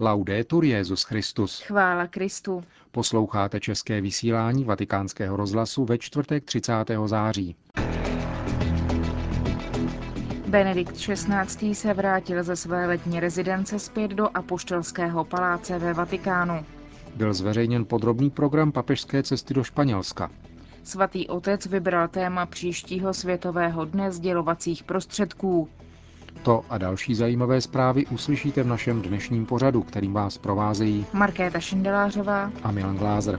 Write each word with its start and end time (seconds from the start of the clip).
Laudetur 0.00 0.64
Jezus 0.64 1.02
Christus. 1.02 1.60
Chvála 1.60 2.06
Kristu. 2.06 2.64
Posloucháte 2.90 3.60
české 3.60 4.00
vysílání 4.00 4.64
Vatikánského 4.64 5.36
rozhlasu 5.36 5.84
ve 5.84 5.98
čtvrtek 5.98 6.44
30. 6.44 6.72
září. 7.06 7.56
Benedikt 10.46 10.96
XVI. 10.96 11.74
se 11.74 11.94
vrátil 11.94 12.42
ze 12.42 12.56
své 12.56 12.86
letní 12.86 13.20
rezidence 13.20 13.78
zpět 13.78 14.10
do 14.10 14.36
Apoštolského 14.36 15.24
paláce 15.24 15.78
ve 15.78 15.94
Vatikánu. 15.94 16.64
Byl 17.16 17.34
zveřejněn 17.34 17.84
podrobný 17.84 18.30
program 18.30 18.72
papežské 18.72 19.22
cesty 19.22 19.54
do 19.54 19.64
Španělska. 19.64 20.30
Svatý 20.82 21.28
otec 21.28 21.66
vybral 21.66 22.08
téma 22.08 22.46
příštího 22.46 23.14
světového 23.14 23.84
dne 23.84 24.12
sdělovacích 24.12 24.84
prostředků. 24.84 25.68
To 26.42 26.64
a 26.70 26.78
další 26.78 27.14
zajímavé 27.14 27.60
zprávy 27.60 28.06
uslyšíte 28.06 28.62
v 28.62 28.66
našem 28.66 29.02
dnešním 29.02 29.46
pořadu, 29.46 29.82
kterým 29.82 30.12
vás 30.12 30.38
provázejí 30.38 31.06
Markéta 31.12 31.60
Šindelářová 31.60 32.50
a 32.62 32.70
Milan 32.70 32.96
Glázer. 32.96 33.38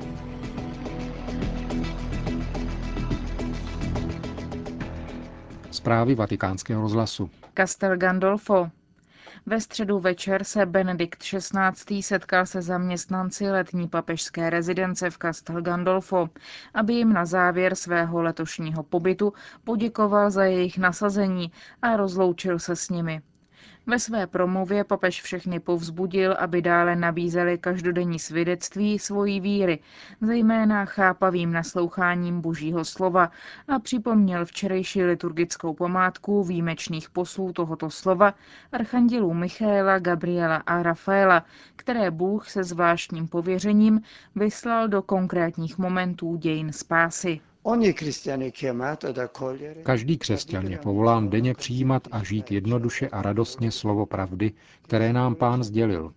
Zprávy 5.71 6.15
vatikánského 6.15 6.81
rozhlasu. 6.81 7.29
Castel 7.57 7.97
Gandolfo. 7.97 8.69
Ve 9.47 9.61
středu 9.61 9.99
večer 9.99 10.43
se 10.43 10.65
Benedikt 10.65 11.19
XVI. 11.23 12.03
setkal 12.03 12.45
se 12.45 12.61
zaměstnanci 12.61 13.51
letní 13.51 13.87
papežské 13.87 14.49
rezidence 14.49 15.09
v 15.09 15.17
Castel 15.17 15.61
Gandolfo, 15.61 16.29
aby 16.73 16.93
jim 16.93 17.13
na 17.13 17.25
závěr 17.25 17.75
svého 17.75 18.21
letošního 18.21 18.83
pobytu 18.83 19.33
poděkoval 19.63 20.31
za 20.31 20.43
jejich 20.45 20.77
nasazení 20.77 21.51
a 21.81 21.97
rozloučil 21.97 22.59
se 22.59 22.75
s 22.75 22.89
nimi. 22.89 23.21
Ve 23.87 23.99
své 23.99 24.27
promluvě 24.27 24.83
papež 24.83 25.21
všechny 25.21 25.59
povzbudil, 25.59 26.35
aby 26.39 26.61
dále 26.61 26.95
nabízeli 26.95 27.57
každodenní 27.57 28.19
svědectví 28.19 28.99
svojí 28.99 29.39
víry, 29.39 29.79
zejména 30.21 30.85
chápavým 30.85 31.53
nasloucháním 31.53 32.41
božího 32.41 32.85
slova 32.85 33.31
a 33.67 33.79
připomněl 33.79 34.45
včerejší 34.45 35.03
liturgickou 35.03 35.73
památku 35.73 36.43
výjimečných 36.43 37.09
poslů 37.09 37.53
tohoto 37.53 37.89
slova 37.89 38.33
archandělů 38.71 39.33
Michaela, 39.33 39.99
Gabriela 39.99 40.55
a 40.55 40.83
Rafaela, 40.83 41.45
které 41.75 42.11
Bůh 42.11 42.49
se 42.49 42.63
zvláštním 42.63 43.27
pověřením 43.27 44.01
vyslal 44.35 44.87
do 44.87 45.01
konkrétních 45.01 45.77
momentů 45.77 46.35
dějin 46.35 46.71
spásy. 46.73 47.41
Každý 49.83 50.17
křesťan 50.17 50.67
je 50.67 50.77
povolán 50.77 51.29
denně 51.29 51.53
přijímat 51.53 52.07
a 52.11 52.23
žít 52.23 52.51
jednoduše 52.51 53.09
a 53.09 53.21
radostně 53.21 53.71
slovo 53.71 54.05
pravdy, 54.05 54.51
které 54.81 55.13
nám 55.13 55.35
pán 55.35 55.63
sdělil. 55.63 56.13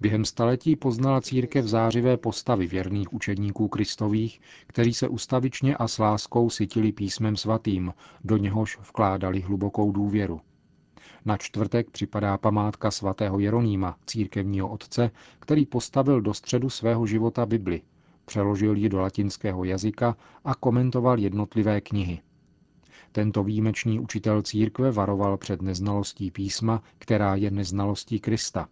Během 0.00 0.24
staletí 0.24 0.76
poznala 0.76 1.20
církev 1.20 1.64
zářivé 1.64 2.16
postavy 2.16 2.66
věrných 2.66 3.12
učedníků 3.12 3.68
kristových, 3.68 4.40
kteří 4.66 4.94
se 4.94 5.08
ustavičně 5.08 5.76
a 5.76 5.88
s 5.88 5.98
láskou 5.98 6.50
sytili 6.50 6.92
písmem 6.92 7.36
svatým, 7.36 7.94
do 8.24 8.36
něhož 8.36 8.78
vkládali 8.78 9.40
hlubokou 9.40 9.92
důvěru. 9.92 10.40
Na 11.24 11.36
čtvrtek 11.36 11.90
připadá 11.90 12.38
památka 12.38 12.90
svatého 12.90 13.38
Jeronýma, 13.38 13.96
církevního 14.06 14.68
otce, 14.68 15.10
který 15.40 15.66
postavil 15.66 16.20
do 16.20 16.34
středu 16.34 16.70
svého 16.70 17.06
života 17.06 17.46
Bibli– 17.46 17.82
přeložil 18.24 18.76
ji 18.76 18.88
do 18.88 19.00
latinského 19.00 19.64
jazyka 19.64 20.16
a 20.44 20.54
komentoval 20.54 21.18
jednotlivé 21.18 21.80
knihy. 21.80 22.20
Tento 23.12 23.44
výjimečný 23.44 24.00
učitel 24.00 24.42
církve 24.42 24.90
varoval 24.90 25.36
před 25.36 25.62
neznalostí 25.62 26.30
písma, 26.30 26.82
která 26.98 27.34
je 27.34 27.50
neznalostí 27.50 28.20
Krista. 28.20 28.68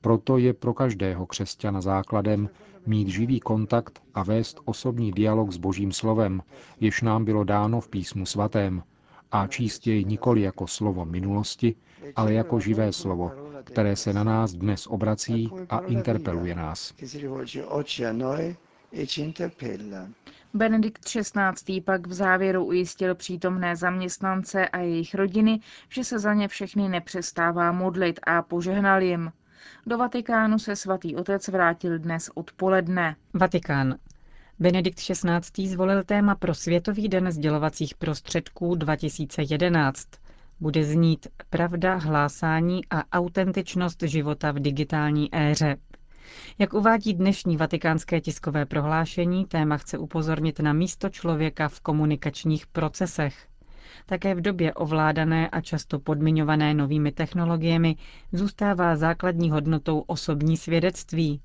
Proto 0.00 0.38
je 0.38 0.52
pro 0.52 0.74
každého 0.74 1.26
křesťana 1.26 1.80
základem 1.80 2.48
mít 2.86 3.08
živý 3.08 3.40
kontakt 3.40 4.02
a 4.14 4.22
vést 4.22 4.60
osobní 4.64 5.12
dialog 5.12 5.52
s 5.52 5.56
Božím 5.56 5.92
slovem, 5.92 6.42
jež 6.80 7.02
nám 7.02 7.24
bylo 7.24 7.44
dáno 7.44 7.80
v 7.80 7.88
písmu 7.88 8.26
svatém, 8.26 8.82
a 9.32 9.46
číst 9.46 9.86
jej 9.86 10.04
nikoli 10.04 10.40
jako 10.40 10.66
slovo 10.66 11.04
minulosti, 11.04 11.74
ale 12.16 12.32
jako 12.32 12.60
živé 12.60 12.92
slovo, 12.92 13.32
které 13.64 13.96
se 13.96 14.12
na 14.12 14.24
nás 14.24 14.54
dnes 14.54 14.86
obrací 14.86 15.50
a 15.68 15.78
interpeluje 15.78 16.54
nás. 16.54 16.94
Benedikt 20.54 21.04
XVI. 21.04 21.80
pak 21.80 22.06
v 22.06 22.12
závěru 22.12 22.64
ujistil 22.64 23.14
přítomné 23.14 23.76
zaměstnance 23.76 24.68
a 24.68 24.78
jejich 24.78 25.14
rodiny, 25.14 25.60
že 25.88 26.04
se 26.04 26.18
za 26.18 26.34
ně 26.34 26.48
všechny 26.48 26.88
nepřestává 26.88 27.72
modlit 27.72 28.20
a 28.22 28.42
požehnal 28.42 29.02
jim. 29.02 29.32
Do 29.86 29.98
Vatikánu 29.98 30.58
se 30.58 30.76
svatý 30.76 31.16
otec 31.16 31.48
vrátil 31.48 31.98
dnes 31.98 32.30
odpoledne. 32.34 33.16
Vatikán. 33.34 33.98
Benedikt 34.62 34.98
XVI. 34.98 35.68
zvolil 35.68 36.04
téma 36.04 36.34
pro 36.34 36.54
Světový 36.54 37.08
den 37.08 37.32
sdělovacích 37.32 37.94
prostředků 37.94 38.74
2011 38.74 40.08
bude 40.60 40.84
znít 40.84 41.26
pravda, 41.50 41.94
hlásání 41.96 42.80
a 42.90 43.04
autentičnost 43.18 44.02
života 44.02 44.52
v 44.52 44.58
digitální 44.60 45.28
éře. 45.34 45.76
Jak 46.58 46.74
uvádí 46.74 47.14
dnešní 47.14 47.56
vatikánské 47.56 48.20
tiskové 48.20 48.66
prohlášení, 48.66 49.46
téma 49.46 49.76
chce 49.76 49.98
upozornit 49.98 50.60
na 50.60 50.72
místo 50.72 51.08
člověka 51.08 51.68
v 51.68 51.80
komunikačních 51.80 52.66
procesech. 52.66 53.46
Také 54.06 54.34
v 54.34 54.40
době 54.40 54.74
ovládané 54.74 55.48
a 55.48 55.60
často 55.60 55.98
podmiňované 55.98 56.74
novými 56.74 57.12
technologiemi 57.12 57.96
zůstává 58.32 58.96
základní 58.96 59.50
hodnotou 59.50 59.98
osobní 59.98 60.56
svědectví. 60.56 61.40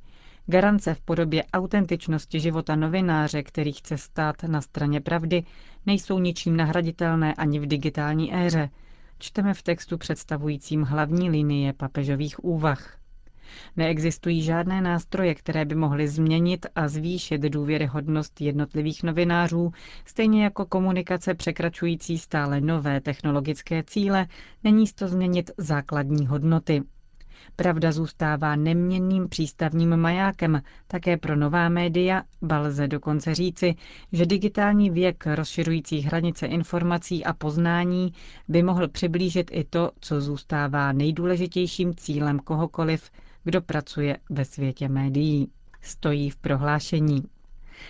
Garance 0.50 0.94
v 0.94 1.02
podobě 1.02 1.44
autentičnosti 1.54 2.40
života 2.40 2.76
novináře, 2.76 3.44
který 3.44 3.72
chce 3.74 3.98
stát 3.98 4.44
na 4.44 4.62
straně 4.62 5.02
pravdy, 5.02 5.44
nejsou 5.86 6.20
ničím 6.20 6.58
nahraditelné 6.58 7.34
ani 7.34 7.60
v 7.60 7.66
digitální 7.66 8.36
éře, 8.36 8.70
čteme 9.20 9.54
v 9.54 9.62
textu 9.64 9.98
představujícím 9.98 10.84
hlavní 10.84 11.30
linie 11.30 11.74
papežových 11.74 12.44
úvah. 12.46 12.98
Neexistují 13.76 14.42
žádné 14.42 14.82
nástroje, 14.82 15.36
které 15.36 15.66
by 15.66 15.76
mohly 15.76 16.08
změnit 16.08 16.66
a 16.76 16.88
zvýšit 16.88 17.42
důvěryhodnost 17.42 18.42
jednotlivých 18.42 19.04
novinářů, 19.04 19.72
stejně 20.06 20.44
jako 20.44 20.66
komunikace 20.66 21.34
překračující 21.34 22.18
stále 22.18 22.62
nové 22.62 23.02
technologické 23.02 23.84
cíle, 23.84 24.28
není 24.64 24.86
to 24.96 25.08
změnit 25.08 25.52
základní 25.58 26.28
hodnoty. 26.28 26.84
Pravda 27.56 27.92
zůstává 27.92 28.56
neměnným 28.56 29.30
přístavním 29.30 29.98
majákem 29.98 30.62
také 30.88 31.18
pro 31.18 31.36
nová 31.36 31.70
média, 31.70 32.24
ba 32.42 32.60
lze 32.60 32.88
dokonce 32.88 33.36
říci, 33.36 33.76
že 34.12 34.26
digitální 34.26 34.90
věk 34.90 35.28
rozširující 35.28 36.02
hranice 36.02 36.46
informací 36.48 37.26
a 37.26 37.34
poznání 37.34 38.14
by 38.48 38.64
mohl 38.64 38.88
přiblížit 38.88 39.52
i 39.54 39.64
to, 39.64 39.92
co 40.00 40.22
zůstává 40.22 40.92
nejdůležitějším 40.92 41.96
cílem 41.96 42.40
kohokoliv, 42.40 43.12
kdo 43.44 43.62
pracuje 43.62 44.18
ve 44.30 44.46
světě 44.46 44.90
médií. 44.90 45.52
Stojí 45.82 46.30
v 46.30 46.36
prohlášení. 46.38 47.24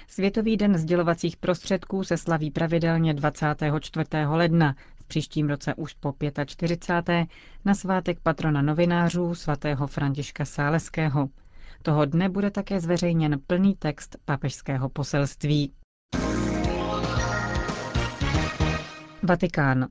Světový 0.07 0.57
den 0.57 0.77
sdělovacích 0.77 1.37
prostředků 1.37 2.03
se 2.03 2.17
slaví 2.17 2.51
pravidelně 2.51 3.13
24. 3.13 4.05
ledna, 4.27 4.75
příštím 5.07 5.49
roce 5.49 5.75
už 5.75 5.93
po 5.93 6.13
45. 6.45 7.27
na 7.65 7.75
svátek 7.75 8.19
patrona 8.19 8.61
novinářů 8.61 9.35
svatého 9.35 9.87
Františka 9.87 10.45
Sáleského. 10.45 11.29
Toho 11.81 12.05
dne 12.05 12.29
bude 12.29 12.51
také 12.51 12.79
zveřejněn 12.79 13.39
plný 13.47 13.75
text 13.75 14.15
papežského 14.25 14.89
poselství. 14.89 15.73
Vatikán. 19.23 19.87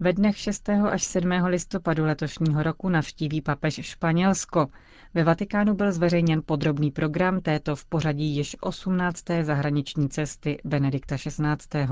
Ve 0.00 0.12
dnech 0.12 0.36
6. 0.38 0.68
až 0.68 1.04
7. 1.04 1.30
listopadu 1.30 2.04
letošního 2.04 2.62
roku 2.62 2.88
navštíví 2.88 3.40
papež 3.42 3.74
Španělsko. 3.82 4.66
Ve 5.14 5.24
Vatikánu 5.24 5.74
byl 5.74 5.92
zveřejněn 5.92 6.42
podrobný 6.46 6.90
program 6.90 7.40
této 7.40 7.76
v 7.76 7.84
pořadí 7.84 8.36
již 8.36 8.56
18. 8.60 9.24
zahraniční 9.42 10.08
cesty 10.08 10.58
Benedikta 10.64 11.16
XVI. 11.16 11.88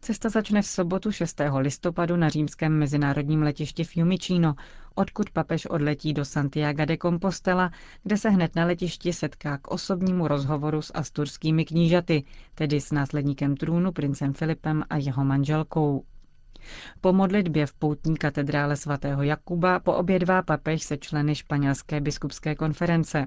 Cesta 0.00 0.28
začne 0.28 0.62
v 0.62 0.66
sobotu 0.66 1.12
6. 1.12 1.40
listopadu 1.58 2.16
na 2.16 2.28
římském 2.28 2.78
mezinárodním 2.78 3.42
letišti 3.42 3.84
Fiumicino, 3.84 4.54
odkud 4.94 5.30
papež 5.30 5.66
odletí 5.66 6.12
do 6.14 6.24
Santiago 6.24 6.84
de 6.84 6.96
Compostela, 6.96 7.70
kde 8.02 8.16
se 8.16 8.30
hned 8.30 8.54
na 8.56 8.64
letišti 8.64 9.12
setká 9.12 9.58
k 9.58 9.68
osobnímu 9.68 10.28
rozhovoru 10.28 10.82
s 10.82 10.92
asturskými 10.94 11.64
knížaty, 11.64 12.24
tedy 12.54 12.80
s 12.80 12.92
následníkem 12.92 13.56
trůnu 13.56 13.92
princem 13.92 14.32
Filipem 14.32 14.84
a 14.90 14.96
jeho 14.96 15.24
manželkou. 15.24 16.04
Po 17.00 17.12
modlitbě 17.12 17.66
v 17.66 17.72
poutní 17.74 18.16
katedrále 18.16 18.76
svatého 18.76 19.22
Jakuba 19.22 19.78
poobědvá 19.80 20.42
papež 20.42 20.82
se 20.82 20.96
členy 20.98 21.34
španělské 21.34 22.00
biskupské 22.00 22.54
konference. 22.54 23.26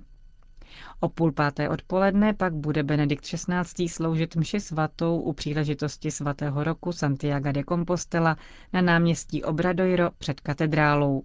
O 1.00 1.10
půl 1.10 1.32
páté 1.32 1.70
odpoledne 1.70 2.34
pak 2.34 2.54
bude 2.54 2.84
Benedikt 2.84 3.24
XVI. 3.24 3.90
sloužit 3.90 4.36
mši 4.36 4.60
svatou 4.60 5.20
u 5.20 5.34
příležitosti 5.34 6.12
svatého 6.12 6.64
roku 6.64 6.92
Santiago 6.92 7.52
de 7.52 7.64
Compostela 7.70 8.38
na 8.74 8.82
náměstí 8.82 9.44
Obradoiro 9.44 10.12
před 10.18 10.42
katedrálou. 10.42 11.24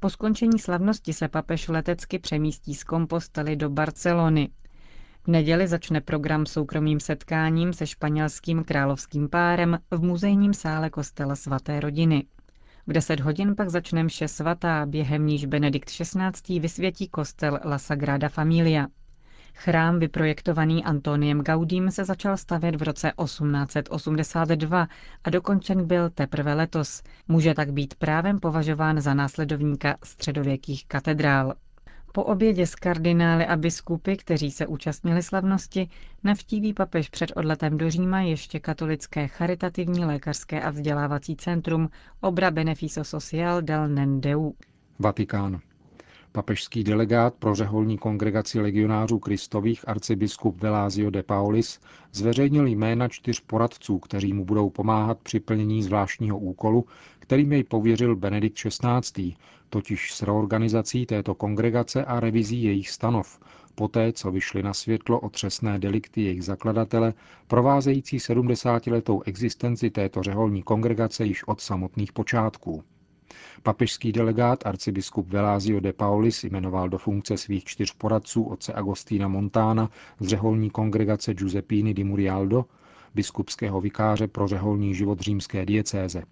Po 0.00 0.10
skončení 0.10 0.58
slavnosti 0.58 1.12
se 1.12 1.28
papež 1.28 1.68
letecky 1.68 2.18
přemístí 2.18 2.74
z 2.74 2.84
Kompostely 2.84 3.56
do 3.56 3.70
Barcelony. 3.70 4.48
V 5.24 5.28
neděli 5.28 5.68
začne 5.68 6.00
program 6.00 6.46
soukromým 6.46 7.00
setkáním 7.00 7.72
se 7.72 7.86
španělským 7.86 8.64
královským 8.64 9.28
párem 9.28 9.78
v 9.90 10.02
muzejním 10.02 10.54
sále 10.54 10.90
kostela 10.90 11.36
svaté 11.36 11.80
rodiny. 11.80 12.24
V 12.86 12.92
10 12.92 13.20
hodin 13.20 13.56
pak 13.56 13.68
začne 13.70 14.04
mše 14.04 14.28
svatá, 14.28 14.86
během 14.86 15.26
níž 15.26 15.46
Benedikt 15.46 15.90
XVI. 15.90 16.60
vysvětí 16.60 17.08
kostel 17.08 17.58
La 17.64 17.78
Sagrada 17.78 18.28
Familia. 18.28 18.86
Chrám 19.54 19.98
vyprojektovaný 19.98 20.84
Antoniem 20.84 21.40
Gaudím 21.42 21.90
se 21.90 22.04
začal 22.04 22.36
stavět 22.36 22.76
v 22.76 22.82
roce 22.82 23.12
1882 23.24 24.88
a 25.24 25.30
dokončen 25.30 25.86
byl 25.86 26.10
teprve 26.10 26.54
letos. 26.54 27.02
Může 27.28 27.54
tak 27.54 27.72
být 27.72 27.94
právem 27.94 28.38
považován 28.40 29.00
za 29.00 29.14
následovníka 29.14 29.96
středověkých 30.04 30.86
katedrál. 30.86 31.54
Po 32.14 32.24
obědě 32.24 32.66
s 32.66 32.74
kardinály 32.74 33.46
a 33.46 33.56
biskupy, 33.56 34.16
kteří 34.16 34.50
se 34.50 34.66
účastnili 34.66 35.22
slavnosti, 35.22 35.88
navštíví 36.24 36.74
papež 36.74 37.08
před 37.08 37.32
odletem 37.36 37.78
do 37.78 37.90
Říma 37.90 38.20
ještě 38.20 38.60
katolické 38.60 39.28
charitativní 39.28 40.04
lékařské 40.04 40.62
a 40.62 40.70
vzdělávací 40.70 41.36
centrum 41.36 41.88
Obra 42.20 42.50
Beneficio 42.50 43.04
Social 43.04 43.62
del 43.62 43.88
Nendeu. 43.88 44.54
Vatikán. 44.98 45.60
Papežský 46.32 46.84
delegát 46.84 47.34
pro 47.34 47.54
řeholní 47.54 47.98
kongregaci 47.98 48.60
legionářů 48.60 49.18
Kristových 49.18 49.88
arcibiskup 49.88 50.62
Velázio 50.62 51.10
de 51.10 51.22
Paulis 51.22 51.80
zveřejnil 52.12 52.66
jména 52.66 53.08
čtyř 53.08 53.40
poradců, 53.40 53.98
kteří 53.98 54.32
mu 54.32 54.44
budou 54.44 54.70
pomáhat 54.70 55.18
při 55.22 55.40
plnění 55.40 55.82
zvláštního 55.82 56.38
úkolu, 56.38 56.84
kterým 57.32 57.52
jej 57.52 57.64
pověřil 57.64 58.16
Benedikt 58.16 58.56
XVI., 58.56 59.34
totiž 59.70 60.14
s 60.14 60.22
reorganizací 60.22 61.06
této 61.06 61.34
kongregace 61.34 62.04
a 62.04 62.20
revizí 62.20 62.62
jejich 62.62 62.90
stanov, 62.90 63.40
poté 63.74 64.12
co 64.12 64.30
vyšly 64.30 64.62
na 64.62 64.74
světlo 64.74 65.20
otřesné 65.20 65.78
delikty 65.78 66.22
jejich 66.22 66.44
zakladatele, 66.44 67.14
provázející 67.46 68.18
70-letou 68.18 69.22
existenci 69.24 69.90
této 69.90 70.22
řeholní 70.22 70.62
kongregace 70.62 71.24
již 71.24 71.48
od 71.48 71.60
samotných 71.60 72.12
počátků. 72.12 72.84
Papežský 73.62 74.12
delegát 74.12 74.66
arcibiskup 74.66 75.28
Velázio 75.28 75.80
de 75.80 75.92
Paulis 75.92 76.44
jmenoval 76.44 76.88
do 76.88 76.98
funkce 76.98 77.36
svých 77.36 77.64
čtyř 77.64 77.92
poradců 77.92 78.42
otce 78.42 78.72
Agostína 78.72 79.28
Montana 79.28 79.90
z 80.20 80.26
řeholní 80.26 80.70
kongregace 80.70 81.34
Giuseppini 81.34 81.94
di 81.94 82.04
Murialdo, 82.04 82.64
biskupského 83.14 83.80
vikáře 83.80 84.28
pro 84.28 84.48
řeholní 84.48 84.94
život 84.94 85.20
římské 85.20 85.66
diecéze, 85.66 86.22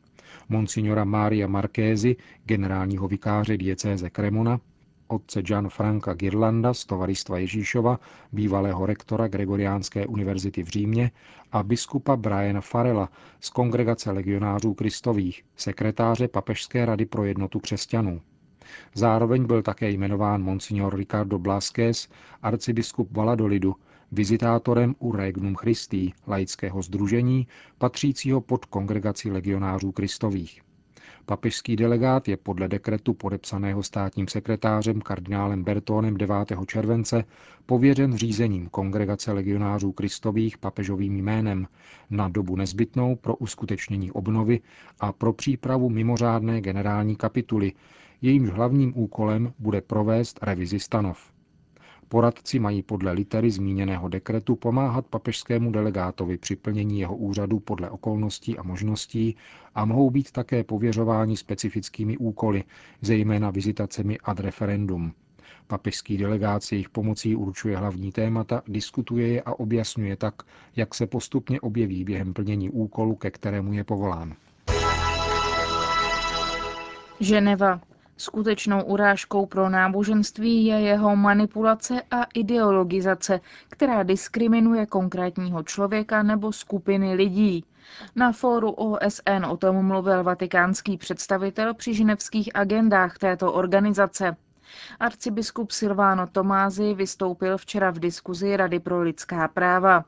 monsignora 0.48 1.04
Mária 1.04 1.46
Markézy, 1.46 2.16
generálního 2.44 3.08
vikáře 3.08 3.56
diecéze 3.56 4.10
Cremona, 4.10 4.60
otce 5.08 5.42
Franka 5.68 6.14
Girlanda 6.14 6.74
z 6.74 6.84
Tovaristva 6.84 7.38
Ježíšova, 7.38 8.00
bývalého 8.32 8.86
rektora 8.86 9.28
Gregoriánské 9.28 10.06
univerzity 10.06 10.62
v 10.62 10.68
Římě 10.68 11.10
a 11.52 11.62
biskupa 11.62 12.16
Briana 12.16 12.60
Farela 12.60 13.08
z 13.40 13.50
Kongregace 13.50 14.10
legionářů 14.10 14.74
kristových, 14.74 15.44
sekretáře 15.56 16.28
Papežské 16.28 16.84
rady 16.84 17.06
pro 17.06 17.24
jednotu 17.24 17.60
křesťanů. 17.60 18.20
Zároveň 18.94 19.46
byl 19.46 19.62
také 19.62 19.90
jmenován 19.90 20.42
monsignor 20.42 20.96
Ricardo 20.96 21.38
Blasquez, 21.38 22.08
arcibiskup 22.42 23.16
Valadolidu, 23.16 23.76
vizitátorem 24.12 24.94
u 24.98 25.12
Regnum 25.12 25.54
Christi, 25.54 26.12
laického 26.26 26.82
združení, 26.82 27.46
patřícího 27.78 28.40
pod 28.40 28.64
kongregaci 28.64 29.30
legionářů 29.30 29.92
kristových. 29.92 30.62
Papežský 31.26 31.76
delegát 31.76 32.28
je 32.28 32.36
podle 32.36 32.68
dekretu 32.68 33.14
podepsaného 33.14 33.82
státním 33.82 34.28
sekretářem 34.28 35.00
kardinálem 35.00 35.64
Bertónem 35.64 36.16
9. 36.16 36.36
července 36.66 37.24
pověřen 37.66 38.16
řízením 38.16 38.68
Kongregace 38.68 39.32
legionářů 39.32 39.92
Kristových 39.92 40.58
papežovým 40.58 41.16
jménem 41.16 41.66
na 42.10 42.28
dobu 42.28 42.56
nezbytnou 42.56 43.16
pro 43.16 43.36
uskutečnění 43.36 44.12
obnovy 44.12 44.60
a 45.00 45.12
pro 45.12 45.32
přípravu 45.32 45.88
mimořádné 45.88 46.60
generální 46.60 47.16
kapituly, 47.16 47.72
jejímž 48.22 48.50
hlavním 48.50 48.92
úkolem 48.96 49.52
bude 49.58 49.80
provést 49.80 50.38
revizi 50.42 50.80
stanov. 50.80 51.32
Poradci 52.12 52.58
mají 52.58 52.82
podle 52.82 53.12
litery 53.12 53.50
zmíněného 53.50 54.08
dekretu 54.08 54.56
pomáhat 54.56 55.06
papežskému 55.06 55.72
delegátovi 55.72 56.38
při 56.38 56.56
plnění 56.56 57.00
jeho 57.00 57.16
úřadu 57.16 57.60
podle 57.60 57.90
okolností 57.90 58.58
a 58.58 58.62
možností 58.62 59.36
a 59.74 59.84
mohou 59.84 60.10
být 60.10 60.32
také 60.32 60.64
pověřováni 60.64 61.36
specifickými 61.36 62.16
úkoly, 62.16 62.64
zejména 63.00 63.50
vizitacemi 63.50 64.18
ad 64.24 64.40
referendum. 64.40 65.12
Papežský 65.66 66.16
delegát 66.16 66.62
s 66.62 66.72
jejich 66.72 66.88
pomocí 66.88 67.36
určuje 67.36 67.76
hlavní 67.76 68.12
témata, 68.12 68.62
diskutuje 68.68 69.28
je 69.28 69.42
a 69.42 69.52
objasňuje 69.52 70.16
tak, 70.16 70.42
jak 70.76 70.94
se 70.94 71.06
postupně 71.06 71.60
objeví 71.60 72.04
během 72.04 72.32
plnění 72.34 72.70
úkolu, 72.70 73.14
ke 73.14 73.30
kterému 73.30 73.72
je 73.72 73.84
povolán. 73.84 74.34
Ženeva. 77.20 77.80
Skutečnou 78.20 78.82
urážkou 78.82 79.46
pro 79.46 79.68
náboženství 79.68 80.64
je 80.64 80.80
jeho 80.80 81.16
manipulace 81.16 82.02
a 82.10 82.24
ideologizace, 82.34 83.40
která 83.68 84.02
diskriminuje 84.02 84.86
konkrétního 84.86 85.62
člověka 85.62 86.22
nebo 86.22 86.52
skupiny 86.52 87.14
lidí. 87.14 87.64
Na 88.16 88.32
fóru 88.32 88.70
OSN 88.70 89.44
o 89.50 89.56
tom 89.56 89.86
mluvil 89.86 90.24
vatikánský 90.24 90.96
představitel 90.96 91.74
při 91.74 91.94
ženevských 91.94 92.50
agendách 92.56 93.18
této 93.18 93.52
organizace. 93.52 94.36
Arcibiskup 95.00 95.70
Silvano 95.70 96.26
Tomázy 96.26 96.94
vystoupil 96.94 97.58
včera 97.58 97.90
v 97.90 97.98
diskuzi 97.98 98.56
Rady 98.56 98.80
pro 98.80 99.02
lidská 99.02 99.48
práva. 99.48 100.04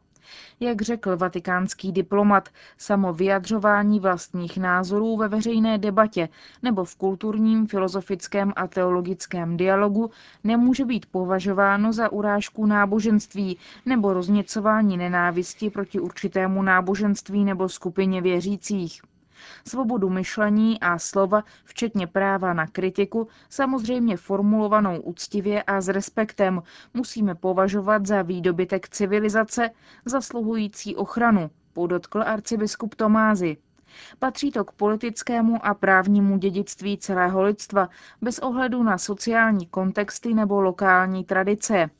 Jak 0.60 0.82
řekl 0.82 1.16
vatikánský 1.16 1.92
diplomat, 1.92 2.48
samo 2.78 3.12
vyjadřování 3.12 4.00
vlastních 4.00 4.58
názorů 4.58 5.16
ve 5.16 5.28
veřejné 5.28 5.78
debatě 5.78 6.28
nebo 6.62 6.84
v 6.84 6.96
kulturním, 6.96 7.66
filozofickém 7.66 8.52
a 8.56 8.66
teologickém 8.66 9.56
dialogu 9.56 10.10
nemůže 10.44 10.84
být 10.84 11.06
považováno 11.06 11.92
za 11.92 12.12
urážku 12.12 12.66
náboženství 12.66 13.58
nebo 13.86 14.12
rozněcování 14.12 14.96
nenávisti 14.96 15.70
proti 15.70 16.00
určitému 16.00 16.62
náboženství 16.62 17.44
nebo 17.44 17.68
skupině 17.68 18.22
věřících. 18.22 19.11
Svobodu 19.68 20.10
myšlení 20.10 20.80
a 20.80 20.98
slova, 20.98 21.44
včetně 21.64 22.06
práva 22.06 22.52
na 22.52 22.66
kritiku, 22.66 23.28
samozřejmě 23.48 24.16
formulovanou 24.16 25.00
úctivě 25.00 25.62
a 25.62 25.80
s 25.80 25.88
respektem, 25.88 26.62
musíme 26.94 27.34
považovat 27.34 28.06
za 28.06 28.22
výdobytek 28.22 28.88
civilizace, 28.88 29.70
zasluhující 30.04 30.96
ochranu, 30.96 31.50
podotkl 31.72 32.22
arcibiskup 32.26 32.94
Tomázy. 32.94 33.56
Patří 34.18 34.50
to 34.50 34.64
k 34.64 34.72
politickému 34.72 35.66
a 35.66 35.74
právnímu 35.74 36.38
dědictví 36.38 36.98
celého 36.98 37.42
lidstva, 37.42 37.88
bez 38.22 38.38
ohledu 38.38 38.82
na 38.82 38.98
sociální 38.98 39.66
kontexty 39.66 40.34
nebo 40.34 40.60
lokální 40.60 41.24
tradice. 41.24 41.90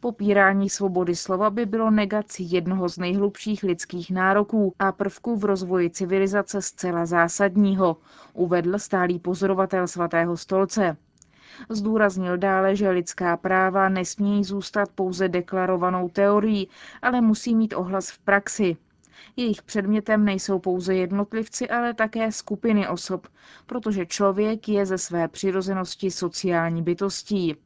Popírání 0.00 0.70
svobody 0.70 1.16
slova 1.16 1.50
by 1.50 1.66
bylo 1.66 1.90
negací 1.90 2.52
jednoho 2.52 2.88
z 2.88 2.98
nejhlubších 2.98 3.62
lidských 3.62 4.10
nároků 4.10 4.74
a 4.78 4.92
prvků 4.92 5.36
v 5.36 5.44
rozvoji 5.44 5.90
civilizace 5.90 6.62
zcela 6.62 7.06
zásadního, 7.06 7.96
uvedl 8.32 8.78
stálý 8.78 9.18
pozorovatel 9.18 9.86
svatého 9.86 10.36
stolce. 10.36 10.96
Zdůraznil 11.68 12.36
dále, 12.36 12.76
že 12.76 12.90
lidská 12.90 13.36
práva 13.36 13.88
nesmějí 13.88 14.44
zůstat 14.44 14.88
pouze 14.94 15.28
deklarovanou 15.28 16.08
teorií, 16.08 16.68
ale 17.02 17.20
musí 17.20 17.54
mít 17.54 17.74
ohlas 17.74 18.10
v 18.10 18.18
praxi. 18.18 18.76
Jejich 19.36 19.62
předmětem 19.62 20.24
nejsou 20.24 20.58
pouze 20.58 20.94
jednotlivci, 20.94 21.68
ale 21.68 21.94
také 21.94 22.32
skupiny 22.32 22.88
osob, 22.88 23.26
protože 23.66 24.06
člověk 24.06 24.68
je 24.68 24.86
ze 24.86 24.98
své 24.98 25.28
přirozenosti 25.28 26.10
sociální 26.10 26.82
bytostí. 26.82 27.56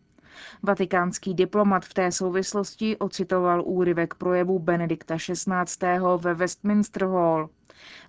Vatikánský 0.63 1.35
diplomat 1.35 1.85
v 1.85 1.95
té 1.95 2.13
souvislosti 2.13 2.97
ocitoval 2.97 3.63
úryvek 3.67 4.15
projevu 4.15 4.59
Benedikta 4.59 5.17
XVI. 5.17 5.99
ve 6.19 6.35
Westminster 6.35 7.05
Hall. 7.05 7.49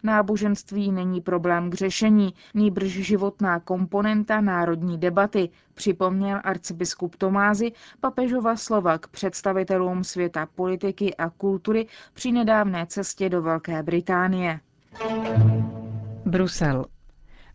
Náboženství 0.03 0.91
není 0.91 1.21
problém 1.21 1.69
k 1.69 1.73
řešení, 1.73 2.33
nýbrž 2.53 2.91
životná 2.91 3.59
komponenta 3.59 4.41
národní 4.41 4.97
debaty, 4.97 5.49
připomněl 5.73 6.41
arcibiskup 6.43 7.15
Tomázy 7.15 7.71
papežova 7.99 8.55
slova 8.55 8.97
k 8.97 9.07
představitelům 9.07 10.03
světa 10.03 10.45
politiky 10.55 11.15
a 11.15 11.29
kultury 11.29 11.87
při 12.13 12.31
nedávné 12.31 12.85
cestě 12.85 13.29
do 13.29 13.41
Velké 13.41 13.83
Británie. 13.83 14.59
Brusel. 16.25 16.85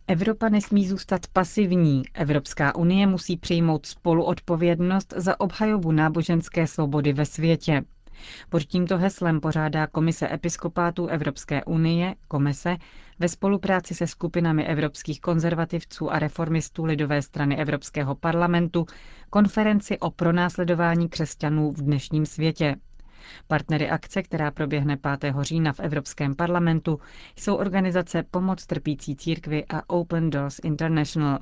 Evropa 0.07 0.49
nesmí 0.49 0.87
zůstat 0.87 1.27
pasivní. 1.33 2.03
Evropská 2.13 2.75
unie 2.75 3.07
musí 3.07 3.37
přijmout 3.37 3.85
spoluodpovědnost 3.85 5.13
za 5.17 5.39
obhajobu 5.39 5.91
náboženské 5.91 6.67
svobody 6.67 7.13
ve 7.13 7.25
světě. 7.25 7.81
Pod 8.49 8.61
tímto 8.63 8.97
heslem 8.97 9.39
pořádá 9.41 9.87
Komise 9.87 10.29
episkopátů 10.33 11.07
Evropské 11.07 11.63
unie, 11.63 12.15
Komise, 12.27 12.77
ve 13.19 13.29
spolupráci 13.29 13.95
se 13.95 14.07
skupinami 14.07 14.65
evropských 14.65 15.21
konzervativců 15.21 16.11
a 16.11 16.19
reformistů 16.19 16.85
Lidové 16.85 17.21
strany 17.21 17.57
Evropského 17.57 18.15
parlamentu 18.15 18.85
konferenci 19.29 19.99
o 19.99 20.11
pronásledování 20.11 21.09
křesťanů 21.09 21.71
v 21.71 21.81
dnešním 21.81 22.25
světě. 22.25 22.75
Partnery 23.47 23.89
akce, 23.89 24.23
která 24.23 24.51
proběhne 24.51 24.97
5. 25.19 25.33
října 25.41 25.73
v 25.73 25.79
Evropském 25.79 26.35
parlamentu, 26.35 26.99
jsou 27.35 27.55
organizace 27.55 28.23
Pomoc 28.31 28.65
trpící 28.65 29.15
církvy 29.15 29.65
a 29.69 29.89
Open 29.89 30.29
Doors 30.29 30.59
International. 30.63 31.39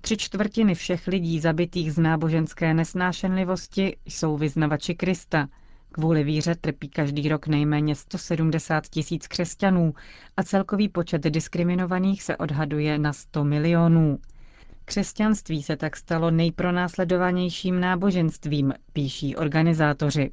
Tři 0.00 0.16
čtvrtiny 0.16 0.74
všech 0.74 1.06
lidí 1.06 1.40
zabitých 1.40 1.92
z 1.92 1.98
náboženské 1.98 2.74
nesnášenlivosti 2.74 3.96
jsou 4.06 4.36
vyznavači 4.36 4.94
Krista. 4.94 5.48
Kvůli 5.92 6.24
víře 6.24 6.54
trpí 6.54 6.88
každý 6.88 7.28
rok 7.28 7.46
nejméně 7.46 7.94
170 7.94 8.86
tisíc 8.88 9.26
křesťanů 9.26 9.94
a 10.36 10.42
celkový 10.42 10.88
počet 10.88 11.22
diskriminovaných 11.22 12.22
se 12.22 12.36
odhaduje 12.36 12.98
na 12.98 13.12
100 13.12 13.44
milionů. 13.44 14.18
Křesťanství 14.84 15.62
se 15.62 15.76
tak 15.76 15.96
stalo 15.96 16.30
nejpronásledovanějším 16.30 17.80
náboženstvím, 17.80 18.72
píší 18.92 19.36
organizátoři. 19.36 20.30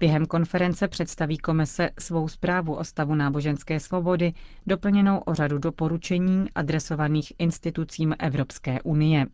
Během 0.00 0.26
konference 0.26 0.88
představí 0.88 1.38
komise 1.38 1.90
svou 1.98 2.28
zprávu 2.28 2.74
o 2.74 2.84
stavu 2.84 3.14
náboženské 3.14 3.80
svobody, 3.80 4.32
doplněnou 4.66 5.18
o 5.18 5.34
řadu 5.34 5.58
doporučení 5.58 6.46
adresovaných 6.54 7.32
institucím 7.38 8.14
Evropské 8.18 8.82
unie. 8.82 9.26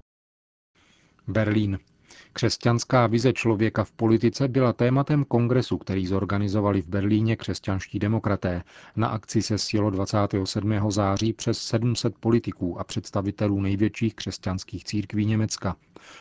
Berlín. 1.29 1.79
Křesťanská 2.37 3.07
vize 3.07 3.33
člověka 3.33 3.85
v 3.85 3.93
politice 3.93 4.49
byla 4.49 4.73
tématem 4.73 5.25
kongresu, 5.25 5.79
který 5.79 6.07
zorganizovali 6.07 6.83
v 6.83 6.89
Berlíně 6.89 7.37
křesťanští 7.37 7.99
demokraté. 7.99 8.63
Na 8.97 9.09
akci 9.09 9.43
se 9.43 9.59
sjelo 9.59 9.91
27. 9.91 10.91
září 10.91 11.33
přes 11.33 11.59
700 11.59 12.15
politiků 12.19 12.81
a 12.81 12.85
představitelů 12.85 13.61
největších 13.61 14.15
křesťanských 14.15 14.85
církví 14.85 15.27
Německa. 15.27 15.77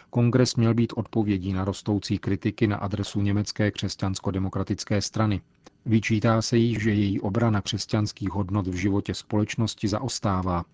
Kongres 0.09 0.55
měl 0.55 0.73
být 0.73 0.93
odpovědí 0.95 1.53
na 1.53 1.65
rostoucí 1.65 2.17
kritiky 2.17 2.67
na 2.67 2.77
adresu 2.77 3.21
německé 3.21 3.71
křesťansko-demokratické 3.71 5.01
strany. 5.01 5.41
Vyčítá 5.85 6.41
se 6.41 6.57
jí, 6.57 6.79
že 6.79 6.91
její 6.91 7.19
obrana 7.19 7.61
křesťanských 7.61 8.29
hodnot 8.29 8.67
v 8.67 8.73
životě 8.75 9.13
společnosti 9.13 9.87
zaostává. 9.87 10.65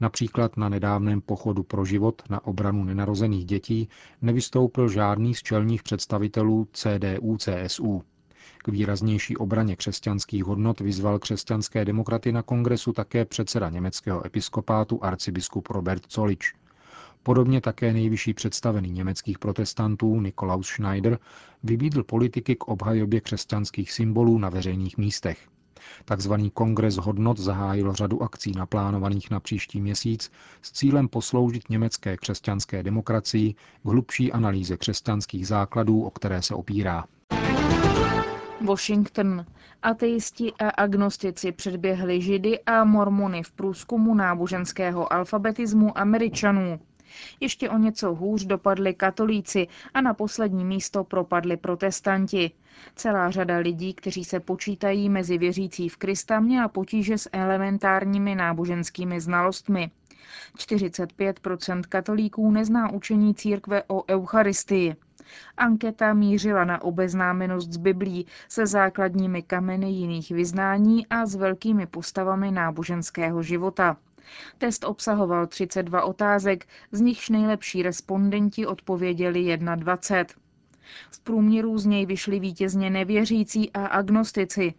Například 0.00 0.56
na 0.56 0.68
nedávném 0.68 1.20
pochodu 1.20 1.62
pro 1.62 1.84
život 1.84 2.22
na 2.30 2.44
obranu 2.46 2.84
nenarozených 2.84 3.44
dětí 3.44 3.88
nevystoupil 4.22 4.88
žádný 4.88 5.34
z 5.34 5.42
čelních 5.42 5.82
představitelů 5.82 6.68
CDU-CSU. 6.72 8.02
K 8.58 8.68
výraznější 8.68 9.36
obraně 9.36 9.76
křesťanských 9.76 10.44
hodnot 10.44 10.80
vyzval 10.80 11.18
křesťanské 11.18 11.84
demokraty 11.84 12.32
na 12.32 12.42
kongresu 12.42 12.92
také 12.92 13.24
předseda 13.24 13.70
německého 13.70 14.26
episkopátu 14.26 15.04
arcibiskup 15.04 15.68
Robert 15.68 16.12
Zolič. 16.12 16.54
Podobně 17.26 17.60
také 17.60 17.92
nejvyšší 17.92 18.34
představený 18.34 18.90
německých 18.90 19.38
protestantů 19.38 20.20
Nikolaus 20.20 20.66
Schneider 20.66 21.18
vybídl 21.62 22.02
politiky 22.02 22.56
k 22.56 22.64
obhajobě 22.64 23.20
křesťanských 23.20 23.92
symbolů 23.92 24.38
na 24.38 24.48
veřejných 24.48 24.98
místech. 24.98 25.48
Takzvaný 26.04 26.50
kongres 26.50 26.96
hodnot 26.96 27.38
zahájil 27.38 27.92
řadu 27.92 28.22
akcí 28.22 28.52
naplánovaných 28.52 29.30
na 29.30 29.40
příští 29.40 29.80
měsíc 29.80 30.30
s 30.62 30.72
cílem 30.72 31.08
posloužit 31.08 31.70
německé 31.70 32.16
křesťanské 32.16 32.82
demokracii 32.82 33.52
k 33.52 33.84
hlubší 33.84 34.32
analýze 34.32 34.76
křesťanských 34.76 35.46
základů, 35.46 36.02
o 36.02 36.10
které 36.10 36.42
se 36.42 36.54
opírá. 36.54 37.04
Washington. 38.60 39.46
Ateisti 39.82 40.52
a 40.52 40.68
agnostici 40.68 41.52
předběhli 41.52 42.20
židy 42.20 42.60
a 42.60 42.84
mormony 42.84 43.42
v 43.42 43.52
průzkumu 43.52 44.14
náboženského 44.14 45.12
alfabetismu 45.12 45.98
Američanů. 45.98 46.80
Ještě 47.40 47.70
o 47.70 47.78
něco 47.78 48.14
hůř 48.14 48.44
dopadli 48.44 48.94
katolíci 48.94 49.66
a 49.94 50.00
na 50.00 50.14
poslední 50.14 50.64
místo 50.64 51.04
propadli 51.04 51.56
protestanti. 51.56 52.50
Celá 52.96 53.30
řada 53.30 53.56
lidí, 53.56 53.94
kteří 53.94 54.24
se 54.24 54.40
počítají 54.40 55.08
mezi 55.08 55.38
věřící 55.38 55.88
v 55.88 55.96
Krista, 55.96 56.40
měla 56.40 56.68
potíže 56.68 57.18
s 57.18 57.28
elementárními 57.32 58.34
náboženskými 58.34 59.20
znalostmi. 59.20 59.90
45% 60.56 61.82
katolíků 61.88 62.50
nezná 62.50 62.92
učení 62.92 63.34
církve 63.34 63.82
o 63.86 64.04
Eucharistii. 64.08 64.96
Anketa 65.56 66.14
mířila 66.14 66.64
na 66.64 66.82
obeznámenost 66.82 67.72
s 67.72 67.76
Biblí 67.76 68.26
se 68.48 68.66
základními 68.66 69.42
kameny 69.42 69.90
jiných 69.90 70.30
vyznání 70.30 71.06
a 71.06 71.26
s 71.26 71.34
velkými 71.34 71.86
postavami 71.86 72.50
náboženského 72.50 73.42
života. 73.42 73.96
Test 74.58 74.84
obsahoval 74.84 75.46
32 75.46 76.04
otázek, 76.04 76.66
z 76.92 77.00
nichž 77.00 77.28
nejlepší 77.28 77.82
respondenti 77.82 78.66
odpověděli 78.66 79.58
21. 79.58 80.44
V 81.10 81.20
průměru 81.20 81.78
z 81.78 81.86
něj 81.86 82.06
vyšli 82.06 82.40
vítězně 82.40 82.90
nevěřící 82.90 83.72
a 83.72 83.86
agnostici. 83.86 84.74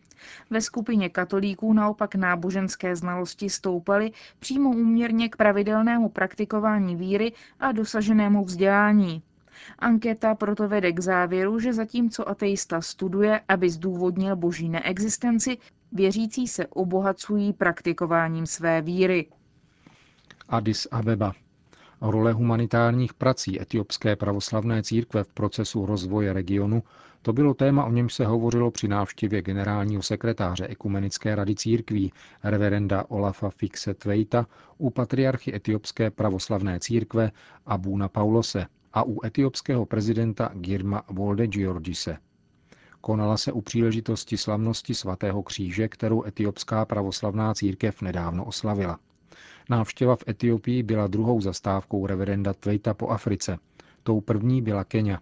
Ve 0.49 0.61
skupině 0.61 1.09
katolíků 1.09 1.73
naopak 1.73 2.15
náboženské 2.15 2.95
znalosti 2.95 3.49
stoupaly 3.49 4.11
přímo 4.39 4.69
úměrně 4.69 5.29
k 5.29 5.35
pravidelnému 5.35 6.09
praktikování 6.09 6.95
víry 6.95 7.33
a 7.59 7.71
dosaženému 7.71 8.45
vzdělání. 8.45 9.21
Anketa 9.79 10.35
proto 10.35 10.67
vede 10.67 10.91
k 10.91 10.99
závěru, 10.99 11.59
že 11.59 11.73
zatímco 11.73 12.29
ateista 12.29 12.81
studuje, 12.81 13.41
aby 13.47 13.69
zdůvodnil 13.69 14.35
boží 14.35 14.69
neexistenci, 14.69 15.57
věřící 15.95 16.47
se 16.47 16.67
obohacují 16.67 17.53
praktikováním 17.53 18.45
své 18.45 18.81
víry. 18.81 19.27
Addis 20.49 20.87
Abeba. 20.91 21.33
Role 22.01 22.33
humanitárních 22.33 23.13
prací 23.13 23.61
etiopské 23.61 24.15
pravoslavné 24.15 24.83
církve 24.83 25.23
v 25.23 25.33
procesu 25.33 25.85
rozvoje 25.85 26.33
regionu, 26.33 26.83
to 27.21 27.33
bylo 27.33 27.53
téma, 27.53 27.85
o 27.85 27.91
němž 27.91 28.13
se 28.13 28.25
hovořilo 28.25 28.71
při 28.71 28.87
návštěvě 28.87 29.41
generálního 29.41 30.01
sekretáře 30.01 30.67
Ekumenické 30.67 31.35
rady 31.35 31.55
církví, 31.55 32.13
reverenda 32.43 33.05
Olafa 33.07 33.49
Fixe 33.49 33.93
Tveita, 33.93 34.47
u 34.77 34.89
patriarchy 34.89 35.55
etiopské 35.55 36.11
pravoslavné 36.11 36.79
církve 36.79 37.31
Abuna 37.65 38.09
Paulose 38.09 38.65
a 38.93 39.03
u 39.03 39.25
etiopského 39.25 39.85
prezidenta 39.85 40.51
Girma 40.53 41.03
Wolde 41.09 41.47
Georgise. 41.47 42.17
Konala 43.05 43.37
se 43.37 43.51
u 43.51 43.61
příležitosti 43.61 44.37
slavnosti 44.37 44.95
svatého 44.95 45.43
kříže, 45.43 45.87
kterou 45.87 46.25
etiopská 46.25 46.85
pravoslavná 46.85 47.53
církev 47.53 48.01
nedávno 48.01 48.45
oslavila. 48.45 48.99
Návštěva 49.69 50.15
v 50.15 50.23
Etiopii 50.27 50.83
byla 50.83 51.07
druhou 51.07 51.41
zastávkou 51.41 52.07
reverenda 52.07 52.53
Tvejta 52.53 52.93
po 52.93 53.07
Africe. 53.07 53.57
Tou 54.03 54.21
první 54.21 54.61
byla 54.61 54.83
Kenia. 54.83 55.19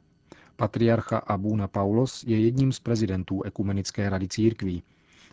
Patriarcha 0.56 1.18
Abuna 1.18 1.68
Paulos 1.68 2.24
je 2.28 2.40
jedním 2.40 2.72
z 2.72 2.80
prezidentů 2.80 3.44
Ekumenické 3.44 4.10
rady 4.10 4.28
církví. 4.28 4.84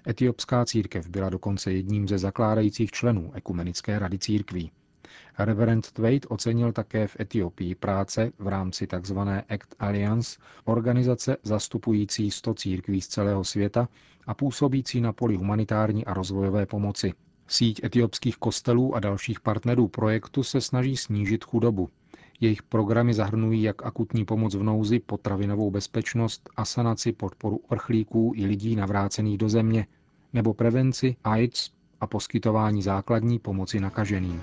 Etiopská 0.08 0.64
církev 0.64 1.08
byla 1.08 1.30
dokonce 1.30 1.72
jedním 1.72 2.08
ze 2.08 2.18
zakládajících 2.18 2.90
členů 2.90 3.30
Ekumenické 3.34 3.98
rady 3.98 4.18
církví. 4.18 4.70
Reverend 5.38 5.92
Tveit 5.92 6.26
ocenil 6.28 6.72
také 6.72 7.06
v 7.06 7.16
Etiopii 7.20 7.74
práce 7.74 8.32
v 8.38 8.48
rámci 8.48 8.86
tzv. 8.86 9.18
Act 9.48 9.74
Alliance, 9.78 10.38
organizace 10.64 11.36
zastupující 11.42 12.30
100 12.30 12.54
církví 12.54 13.00
z 13.00 13.08
celého 13.08 13.44
světa 13.44 13.88
a 14.26 14.34
působící 14.34 15.00
na 15.00 15.12
poli 15.12 15.36
humanitární 15.36 16.04
a 16.04 16.14
rozvojové 16.14 16.66
pomoci. 16.66 17.12
Síť 17.46 17.84
etiopských 17.84 18.36
kostelů 18.36 18.94
a 18.94 19.00
dalších 19.00 19.40
partnerů 19.40 19.88
projektu 19.88 20.42
se 20.42 20.60
snaží 20.60 20.96
snížit 20.96 21.44
chudobu. 21.44 21.88
Jejich 22.40 22.62
programy 22.62 23.14
zahrnují 23.14 23.62
jak 23.62 23.86
akutní 23.86 24.24
pomoc 24.24 24.54
v 24.54 24.62
nouzi, 24.62 25.00
potravinovou 25.00 25.70
bezpečnost, 25.70 26.50
asanaci, 26.56 27.12
podporu 27.12 27.56
uprchlíků 27.56 28.32
i 28.36 28.46
lidí 28.46 28.76
navrácených 28.76 29.38
do 29.38 29.48
země, 29.48 29.86
nebo 30.32 30.54
prevenci 30.54 31.16
AIDS 31.24 31.70
a 32.00 32.06
poskytování 32.06 32.82
základní 32.82 33.38
pomoci 33.38 33.80
nakaženým. 33.80 34.42